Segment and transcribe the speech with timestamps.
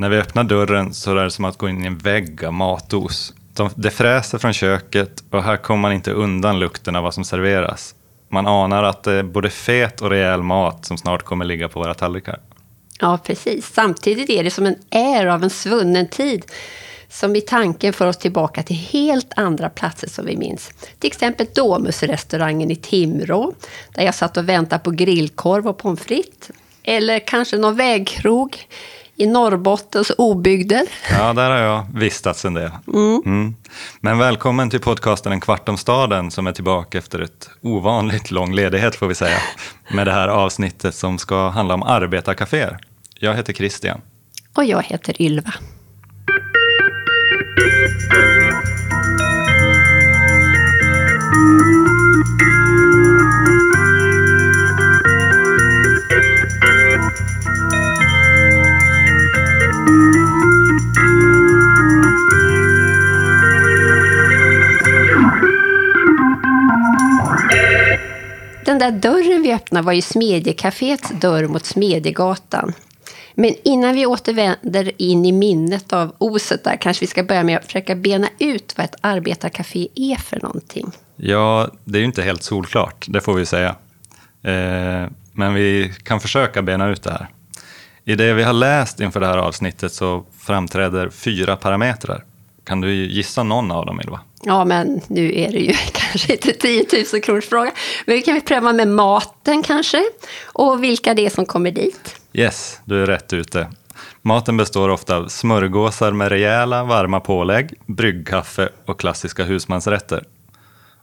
[0.00, 2.52] När vi öppnar dörren så är det som att gå in i en vägg av
[2.52, 3.34] matos.
[3.54, 7.24] De, det fräser från köket och här kommer man inte undan lukten av vad som
[7.24, 7.94] serveras.
[8.28, 11.80] Man anar att det är både fet och rejäl mat som snart kommer ligga på
[11.80, 12.40] våra tallrikar.
[13.00, 13.72] Ja, precis.
[13.74, 16.44] Samtidigt är det som en är av en svunnen tid
[17.08, 20.70] som i tanken för oss tillbaka till helt andra platser som vi minns.
[20.98, 23.54] Till exempel Domusrestaurangen i Timrå,
[23.94, 26.50] där jag satt och väntade på grillkorv och pommes frites.
[26.82, 28.66] Eller kanske någon vägkrog
[29.18, 30.82] i Norrbottens obygder.
[31.10, 32.70] Ja, där har jag vistats en del.
[32.94, 33.22] Mm.
[33.24, 33.54] Mm.
[34.00, 38.54] Men välkommen till podcasten En kvart om staden som är tillbaka efter ett ovanligt lång
[38.54, 39.38] ledighet får vi säga.
[39.90, 42.78] Med det här avsnittet som ska handla om arbetarkaféer.
[43.14, 44.00] Jag heter Christian.
[44.54, 45.54] Och jag heter Ylva.
[68.68, 72.72] Den där dörren vi öppnade var ju Smedjekaféets dörr mot Smedjegatan.
[73.34, 77.58] Men innan vi återvänder in i minnet av oset där kanske vi ska börja med
[77.58, 80.92] att försöka bena ut vad ett arbetarkafé är för någonting.
[81.16, 83.68] Ja, det är ju inte helt solklart, det får vi säga.
[84.42, 87.28] Eh, men vi kan försöka bena ut det här.
[88.04, 92.24] I det vi har läst inför det här avsnittet så framträder fyra parametrar.
[92.64, 94.20] Kan du gissa någon av dem, Ylva?
[94.42, 97.72] Ja, men nu är det ju kanske inte 10 000 kronors fråga.
[98.06, 100.04] Men vi kan väl pröva med maten kanske?
[100.44, 102.20] Och vilka det är som kommer dit.
[102.32, 103.66] Yes, du är rätt ute.
[104.22, 110.24] Maten består ofta av smörgåsar med rejäla, varma pålägg, bryggkaffe och klassiska husmansrätter.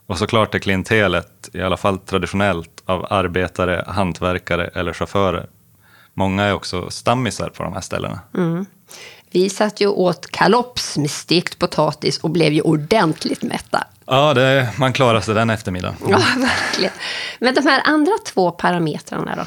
[0.06, 5.46] Och såklart är klientelet, i alla fall traditionellt, av arbetare, hantverkare eller chaufförer.
[6.14, 8.20] Många är också stammisar på de här ställena.
[8.34, 8.66] Mm.
[9.36, 13.86] Vi satt ju åt kalops med stekt potatis och blev ju ordentligt mätta.
[14.06, 15.96] Ja, det, man klarar sig den eftermiddagen.
[16.08, 16.92] Ja, verkligen.
[17.40, 19.42] Men de här andra två parametrarna då?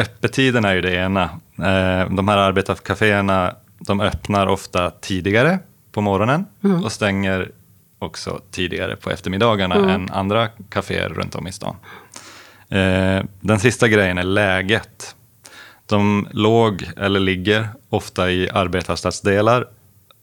[0.00, 1.22] Öppettiden är ju det ena.
[1.58, 5.58] Eh, de här arbetarkaféerna de öppnar ofta tidigare
[5.92, 6.84] på morgonen mm.
[6.84, 7.50] och stänger
[7.98, 9.90] också tidigare på eftermiddagarna mm.
[9.90, 11.76] än andra kaféer runt om i stan.
[12.68, 15.14] Eh, den sista grejen är läget.
[15.88, 19.66] De låg eller ligger ofta i arbetarstadsdelar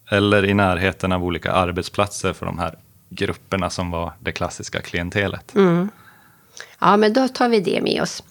[0.09, 2.75] eller i närheten av olika arbetsplatser för de här
[3.09, 5.55] grupperna som var det klassiska klientelet.
[5.55, 5.89] Mm.
[6.79, 8.23] Ja, men då tar vi det med oss.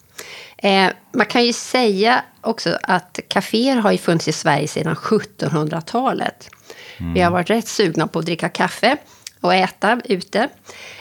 [0.57, 6.49] Eh, man kan ju säga också att kaféer har ju funnits i Sverige sedan 1700-talet.
[6.97, 7.13] Mm.
[7.13, 8.97] Vi har varit rätt sugna på att dricka kaffe
[9.41, 10.49] och äta ute.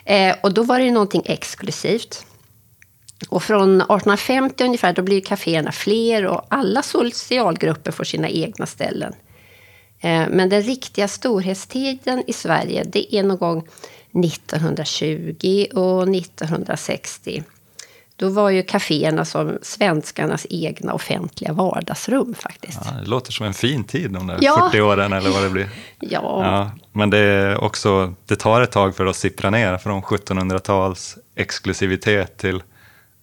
[0.05, 2.27] Eh, och då var det någonting exklusivt.
[3.29, 9.15] Och från 1850 ungefär, då blir kaféerna fler och alla socialgrupper får sina egna ställen.
[10.01, 13.69] Eh, men den riktiga storhetstiden i Sverige, det är någon gång
[14.25, 17.43] 1920 och 1960.
[18.17, 22.81] Då var ju kaféerna som svenskarnas egna offentliga vardagsrum faktiskt.
[22.85, 24.69] Ja, det låter som en fin tid de där ja.
[24.73, 25.69] 40 åren eller vad det blir.
[26.01, 26.21] ja.
[26.21, 26.71] ja.
[26.93, 32.37] Men det, är också, det tar ett tag för att sippra ner från 1700-tals exklusivitet
[32.37, 32.63] till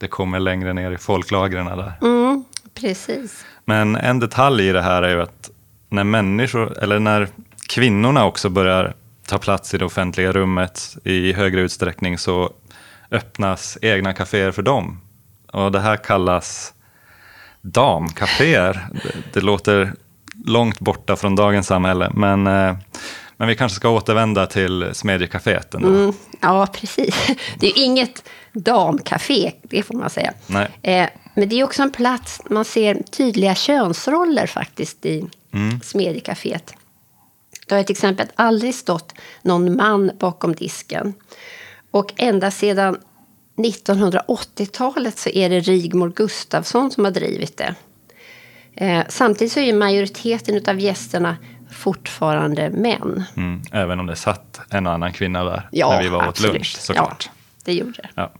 [0.01, 1.94] det kommer längre ner i folklagren där.
[2.01, 3.45] Mm, precis.
[3.66, 5.50] Men en detalj i det här är ju att
[5.89, 7.28] när människor, eller när
[7.69, 8.94] kvinnorna också börjar
[9.28, 12.53] ta plats i det offentliga rummet i högre utsträckning så
[13.12, 15.01] öppnas egna kaféer för dem.
[15.51, 16.73] Och det här kallas
[17.62, 18.88] damkaféer.
[19.03, 19.94] Det, det låter
[20.45, 22.75] långt borta från dagens samhälle, men, eh,
[23.41, 27.16] men vi kanske ska återvända till Smedjekaféet Mm, ja, precis.
[27.59, 30.34] Det är ju inget damkafé, det får man säga.
[30.47, 30.68] Nej.
[30.81, 35.80] Eh, men det är också en plats man ser tydliga könsroller faktiskt i mm.
[35.80, 36.74] Smedjekaféet.
[37.68, 41.13] Det har till exempel aldrig stått någon man bakom disken.
[41.91, 42.97] Och ända sedan
[43.57, 47.75] 1980-talet så är det Rigmor Gustafsson som har drivit det.
[48.74, 51.38] Eh, samtidigt så är majoriteten av gästerna
[51.71, 53.23] fortfarande män.
[53.35, 56.39] Mm, även om det satt en och annan kvinna där ja, när vi var åt
[56.39, 57.29] lunch såklart.
[57.29, 57.31] Ja,
[57.65, 58.09] det gjorde det.
[58.15, 58.31] Ja.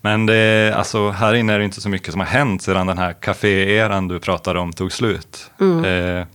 [0.00, 2.98] Men det, alltså, här inne är det inte så mycket som har hänt sedan den
[2.98, 5.50] här kaféeran du pratade om tog slut.
[5.60, 5.84] Mm.
[5.84, 6.26] Eh,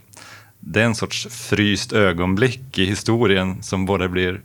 [0.60, 4.42] det är en sorts fryst ögonblick i historien som både blir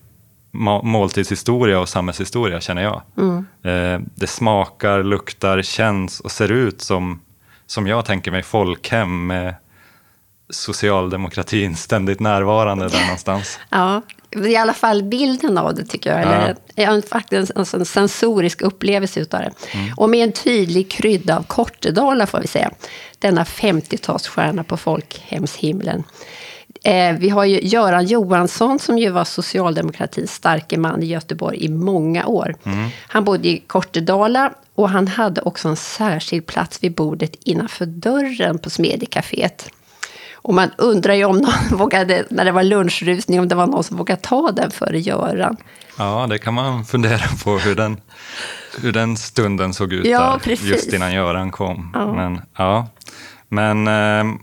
[0.83, 3.03] måltidshistoria och samhällshistoria känner jag.
[3.17, 3.47] Mm.
[3.63, 7.21] Eh, det smakar, luktar, känns och ser ut som,
[7.67, 9.55] som jag tänker mig folkhem med
[10.53, 13.59] socialdemokratin ständigt närvarande där någonstans.
[13.71, 14.03] Ja,
[14.47, 16.21] i alla fall bilden av det tycker jag.
[16.23, 17.03] Eller ja.
[17.11, 19.53] faktiskt en, en sensorisk upplevelse utav det.
[19.79, 19.95] Mm.
[19.97, 22.71] Och med en tydlig krydda av Kortedala får vi säga.
[23.19, 26.05] Denna 50-talsstjärna på folkhemshimlen.
[26.85, 31.69] Eh, vi har ju Göran Johansson som ju var socialdemokratins starke man i Göteborg i
[31.69, 32.55] många år.
[32.65, 32.89] Mm.
[33.09, 38.59] Han bodde i Kortedala och han hade också en särskild plats vid bordet innanför dörren
[38.59, 39.71] på Smedjecaféet.
[40.43, 43.85] Och man undrar ju om någon vågade, när det var lunchrusning, om det var någon
[43.85, 45.57] som vågade ta den före Göran.
[45.99, 47.97] Ja, det kan man fundera på hur den,
[48.83, 51.91] hur den stunden såg ut ja, där, just innan Göran kom.
[51.95, 52.13] Ja.
[52.13, 52.87] Men, ja.
[53.49, 54.35] Men eh,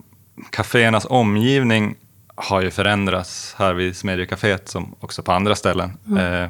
[0.49, 1.95] kaféernas omgivning
[2.35, 5.97] har ju förändrats här vid Smedjecaféet som också på andra ställen.
[6.07, 6.43] Mm.
[6.43, 6.49] Eh,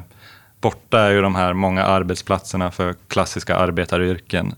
[0.60, 4.54] borta är ju de här många arbetsplatserna för klassiska arbetaryrken.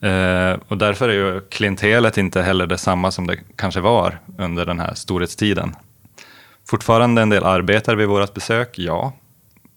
[0.00, 4.80] Eh, och därför är ju klientelet inte heller detsamma som det kanske var under den
[4.80, 5.76] här storhetstiden.
[6.68, 9.12] Fortfarande en del arbetare vid vårt besök, ja.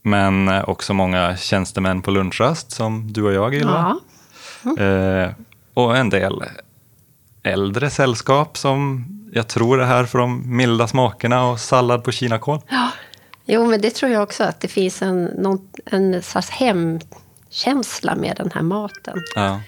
[0.01, 3.99] Men också många tjänstemän på lunchrast som du och jag, Ylva.
[4.63, 4.71] Ja.
[4.71, 5.23] Mm.
[5.23, 5.31] Eh,
[5.73, 6.43] och en del
[7.43, 12.59] äldre sällskap som jag tror är här för de milda smakerna och sallad på kinakål.
[12.69, 12.89] Ja.
[13.45, 18.35] Jo, men det tror jag också, att det finns en, någon, en slags hemkänsla med
[18.37, 19.23] den här maten.
[19.35, 19.61] Ja.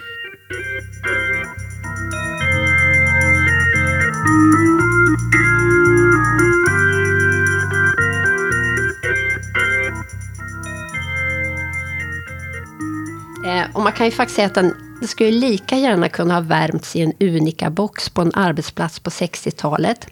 [13.45, 16.41] Eh, och man kan ju faktiskt säga att den, det skulle lika gärna kunna ha
[16.41, 20.07] värmts i en Unica-box på en arbetsplats på 60-talet.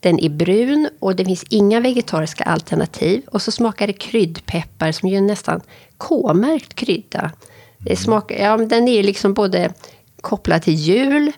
[0.00, 3.22] Den är brun och det finns inga vegetariska alternativ.
[3.26, 5.60] Och så smakar det kryddpeppar som ju är nästan
[5.96, 7.30] K-märkt krydda.
[7.84, 9.72] Det smakar, ja, den är liksom både
[10.20, 11.32] kopplad till jul,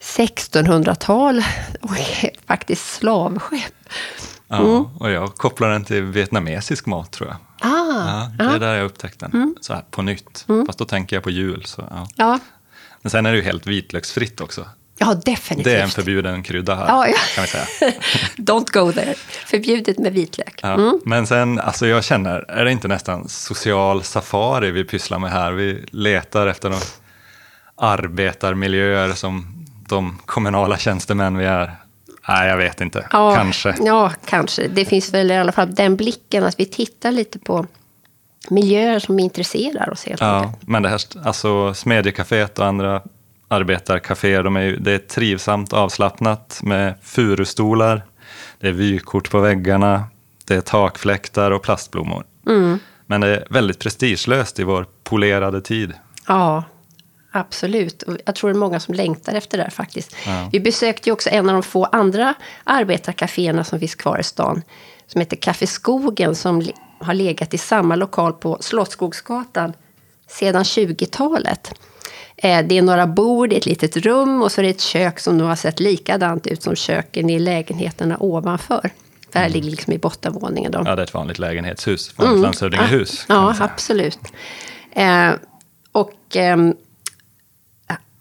[0.00, 1.38] 1600-tal
[1.80, 1.90] och
[2.46, 3.74] faktiskt slavskepp.
[4.48, 4.66] Mm.
[4.66, 7.36] Ja, och jag kopplar den till vietnamesisk mat tror jag.
[7.70, 8.58] Ah, ja, det är ah.
[8.58, 9.54] där jag upptäckte den, mm.
[9.60, 10.44] så här på nytt.
[10.48, 10.66] Mm.
[10.66, 11.64] Fast då tänker jag på jul.
[11.64, 12.08] Så, ja.
[12.16, 12.38] ja.
[13.02, 14.66] Men sen är det ju helt vitlöksfritt också.
[14.98, 15.64] Ja, definitivt.
[15.64, 17.14] Det är en förbjuden krydda här, ja, ja.
[17.34, 17.64] kan vi säga.
[18.36, 19.14] Don't go there.
[19.46, 20.60] Förbjudet med vitlök.
[20.62, 21.00] Ja, mm.
[21.04, 25.52] Men sen, alltså jag känner, är det inte nästan social safari vi pysslar med här?
[25.52, 26.80] Vi letar efter de
[27.76, 31.76] arbetarmiljöer som de kommunala tjänstemän vi är.
[32.28, 33.06] Nej, jag vet inte.
[33.12, 33.74] Ja, kanske.
[33.84, 34.68] Ja, kanske.
[34.68, 37.66] Det finns väl i alla fall den blicken att vi tittar lite på
[38.50, 43.02] miljöer som intresserar oss helt ja, Men det här, alltså Smedjecaféet och andra
[43.52, 48.04] arbetarkaféer, de är, det är trivsamt avslappnat med furustolar,
[48.60, 50.04] det är vykort på väggarna,
[50.44, 52.24] det är takfläktar och plastblommor.
[52.46, 52.78] Mm.
[53.06, 55.92] Men det är väldigt prestigelöst i vår polerade tid.
[56.26, 56.64] Ja,
[57.34, 58.02] Absolut.
[58.02, 60.16] Och jag tror det är många som längtar efter det här faktiskt.
[60.26, 60.48] Ja.
[60.52, 62.34] Vi besökte ju också en av de få andra
[62.64, 64.62] arbetarkaféerna som finns kvar i stan.
[65.06, 66.62] Som heter Café Skogen som
[66.98, 69.72] har legat i samma lokal på Slottsskogsgatan
[70.28, 71.74] sedan 20-talet.
[72.36, 75.20] Eh, det är några bord i ett litet rum och så är det ett kök
[75.20, 78.90] som nog har sett likadant ut som köken i lägenheterna ovanför.
[79.32, 79.54] Det här mm.
[79.54, 80.72] ligger liksom i bottenvåningen.
[80.72, 80.82] Då.
[80.86, 82.42] Ja, det är ett vanligt lägenhetshus, vanligt mm.
[82.42, 83.24] landshövdingehus.
[83.28, 84.18] Ja, ja absolut.
[84.92, 85.30] Eh,
[85.92, 86.56] och eh,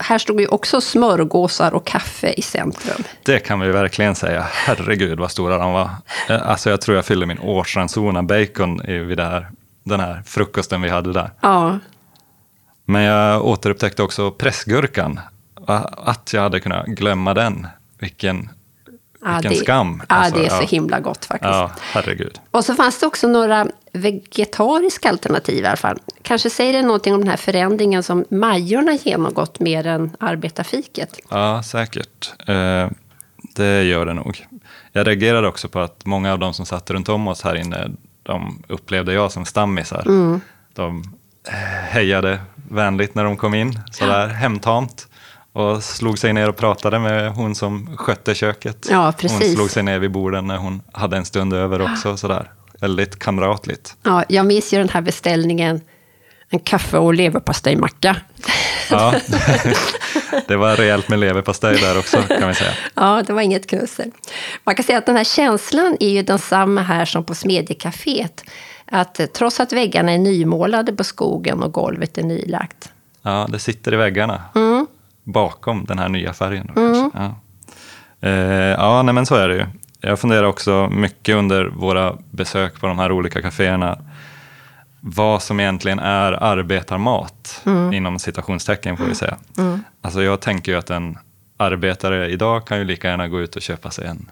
[0.01, 3.03] här stod ju också smörgåsar och kaffe i centrum.
[3.23, 4.45] Det kan vi verkligen säga.
[4.51, 5.89] Herregud vad stora de var.
[6.29, 9.47] Eh, alltså jag tror jag fyllde min årsranson av bacon vid här,
[9.83, 11.31] den här frukosten vi hade där.
[11.41, 11.79] Ja.
[12.91, 15.19] Men jag återupptäckte också pressgurkan.
[15.65, 17.67] Att jag hade kunnat glömma den.
[17.99, 18.49] Vilken
[19.23, 20.03] Ja, Vilken det, skam.
[20.09, 21.51] Ja, alltså, det är så himla gott faktiskt.
[21.51, 22.39] Ja, herregud.
[22.51, 25.99] Och så fanns det också några vegetariska alternativ i alla fall.
[26.21, 31.19] Kanske säger det någonting om den här förändringen som Majorna genomgått mer än arbetarfiket?
[31.29, 32.33] Ja, säkert.
[32.47, 32.89] Eh,
[33.55, 34.47] det gör det nog.
[34.91, 37.91] Jag reagerade också på att många av de som satt runt om oss här inne,
[38.23, 40.03] de upplevde jag som stammisar.
[40.07, 40.41] Mm.
[40.73, 41.03] De
[41.89, 42.39] hejade
[42.71, 45.07] vänligt när de kom in, sådär hemtamt
[45.53, 48.87] och slog sig ner och pratade med hon som skötte köket.
[48.89, 49.39] Ja, precis.
[49.41, 52.17] Hon slog sig ner vid borden när hon hade en stund över också.
[52.17, 52.51] Sådär.
[52.81, 53.95] Väldigt kamratligt.
[54.03, 55.81] Ja, jag minns ju den här beställningen,
[56.49, 58.15] en kaffe och leverpastejmacka.
[58.89, 59.13] Ja,
[60.47, 62.71] det var rejält med leverpastej där också kan vi säga.
[62.95, 64.11] Ja, det var inget knussel.
[64.63, 68.43] Man kan säga att den här känslan är ju densamma här som på Smedjecaféet.
[68.91, 72.91] Att trots att väggarna är nymålade på skogen och golvet är nylagt.
[73.21, 74.41] Ja, det sitter i väggarna.
[74.55, 74.87] Mm
[75.23, 76.71] bakom den här nya färgen.
[76.75, 77.11] Då, mm.
[77.13, 77.35] Ja,
[78.21, 78.31] eh,
[78.71, 79.65] ja nej, men så är det ju.
[79.99, 83.97] Jag funderar också mycket under våra besök på de här olika kaféerna
[84.99, 87.93] vad som egentligen är arbetarmat, mm.
[87.93, 89.37] inom citationstecken får vi säga.
[89.57, 89.83] Mm.
[90.01, 91.17] Alltså jag tänker ju att en
[91.57, 94.31] arbetare idag kan ju lika gärna gå ut och köpa sig en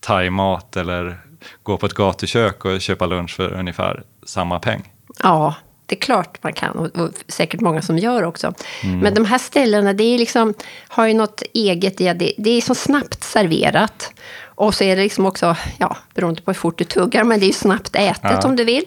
[0.00, 1.18] thaimat eller
[1.62, 4.92] gå på ett gatukök och köpa lunch för ungefär samma peng.
[5.22, 5.54] Ja,
[5.86, 8.54] det är klart man kan och, säkert många som gör också.
[8.82, 8.98] Mm.
[8.98, 10.54] Men de här ställena, det är liksom,
[10.88, 12.32] har ju något eget i det.
[12.38, 14.12] Det är så snabbt serverat.
[14.44, 17.44] Och så är det liksom också, ja, beroende på hur fort du tuggar, men det
[17.44, 18.40] är ju snabbt ätet ja.
[18.44, 18.84] om du vill.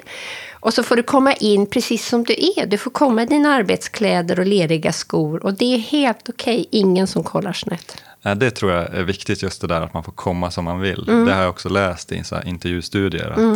[0.62, 2.66] Och så får du komma in precis som du är.
[2.66, 5.46] Du får komma i dina arbetskläder och leriga skor.
[5.46, 6.80] Och det är helt okej, okay.
[6.80, 8.02] ingen som kollar snett.
[8.22, 11.10] Det tror jag är viktigt, just det där att man får komma som man vill.
[11.10, 11.26] Mm.
[11.26, 13.30] Det har jag också läst i så intervjustudier.
[13.30, 13.56] Att mm.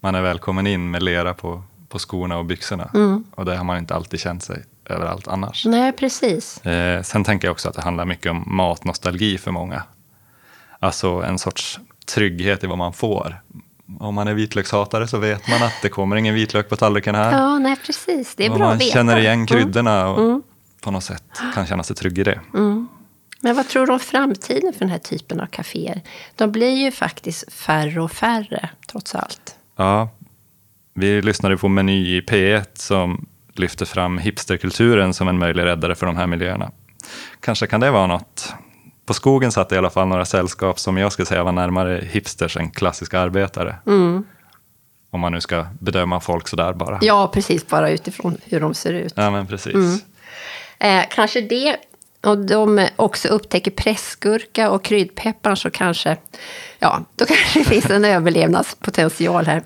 [0.00, 2.90] Man är välkommen in med lera på, på skorna och byxorna.
[2.94, 3.24] Mm.
[3.34, 5.66] Och det har man inte alltid känt sig överallt annars.
[5.66, 6.66] Nej, precis.
[6.66, 9.82] Eh, sen tänker jag också att det handlar mycket om matnostalgi för många.
[10.78, 11.80] Alltså en sorts
[12.14, 13.42] trygghet i vad man får.
[13.98, 17.32] Om man är vitlökshatare så vet man att det kommer ingen vitlök på tallriken här.
[17.32, 18.34] Ja, nej precis.
[18.34, 18.92] Det är och bra man att veta.
[18.92, 19.46] känner igen mm.
[19.46, 20.42] kryddorna och mm.
[20.80, 22.40] på något sätt kan känna sig trygg i det.
[22.54, 22.88] Mm.
[23.44, 26.00] Men vad tror du om framtiden för den här typen av kaféer?
[26.36, 29.56] De blir ju faktiskt färre och färre, trots allt.
[29.76, 30.08] Ja,
[30.94, 36.06] vi lyssnade på Meny i P1 som lyfter fram hipsterkulturen som en möjlig räddare för
[36.06, 36.70] de här miljöerna.
[37.40, 38.54] Kanske kan det vara något
[39.06, 42.56] på skogen satt i alla fall några sällskap som jag skulle säga var närmare hipsters
[42.56, 43.76] än klassiska arbetare.
[43.86, 44.24] Mm.
[45.10, 46.98] Om man nu ska bedöma folk sådär bara.
[47.02, 47.66] Ja, precis.
[47.68, 49.12] Bara utifrån hur de ser ut.
[49.16, 49.74] Ja, men precis.
[49.74, 49.98] Mm.
[50.78, 51.76] Eh, kanske det
[52.26, 56.16] och de också upptäcker pressgurka och kryddpeppar så kanske,
[56.78, 59.62] ja, då kanske det finns en överlevnadspotential här.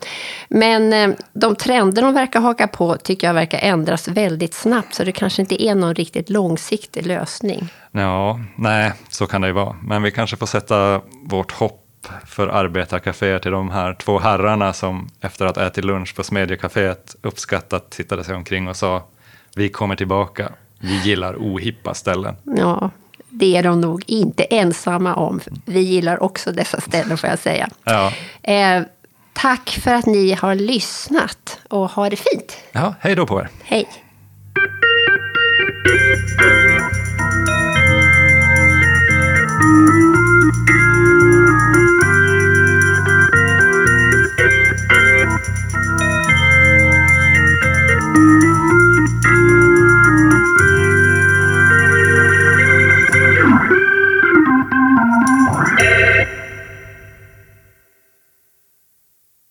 [0.49, 5.05] Men eh, de trender de verkar haka på tycker jag verkar ändras väldigt snabbt, så
[5.05, 7.69] det kanske inte är någon riktigt långsiktig lösning.
[7.93, 9.77] Ja, nej, så kan det ju vara.
[9.83, 11.83] Men vi kanske får sätta vårt hopp
[12.27, 17.17] för arbetarkaféer till de här två herrarna som efter att ha ätit lunch på Smedjekaféet
[17.23, 19.09] uppskattat tittade sig omkring och sa
[19.55, 22.37] vi kommer tillbaka vi gillar ohippa ställen.
[22.57, 22.91] Ja,
[23.29, 25.41] det är de nog inte ensamma om.
[25.65, 27.69] Vi gillar också dessa ställen får jag säga.
[27.85, 28.13] Ja.
[28.43, 28.83] Eh,
[29.33, 32.57] tack för att ni har lyssnat och ha det fint.
[32.73, 33.49] Ja, hej då på er.
[33.63, 33.89] Hej.